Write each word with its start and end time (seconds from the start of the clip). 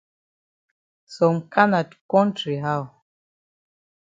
Some 1.13 1.37
kana 1.53 1.79
kontry 2.11 2.55
how? 2.65 2.81